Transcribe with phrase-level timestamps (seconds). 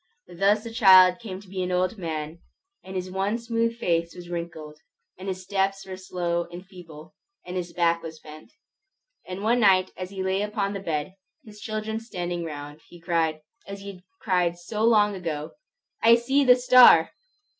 [0.35, 2.39] Thus the child came to be an old man,
[2.83, 4.79] and his once smooth face was wrinkled,
[5.15, 7.13] and his steps were slow and feeble,
[7.45, 8.51] and his back was bent.
[9.27, 13.41] And one night as he lay upon his bed, his children standing round, he cried,
[13.67, 15.51] as he had cried so long ago,
[16.01, 17.11] "I see the star!"